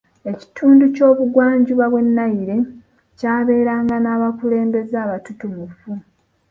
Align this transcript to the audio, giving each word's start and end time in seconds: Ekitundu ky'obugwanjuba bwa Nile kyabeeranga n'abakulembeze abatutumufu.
Ekitundu 0.31 0.83
ky'obugwanjuba 0.95 1.85
bwa 1.91 2.01
Nile 2.15 2.57
kyabeeranga 3.19 3.95
n'abakulembeze 3.99 4.95
abatutumufu. 5.05 5.91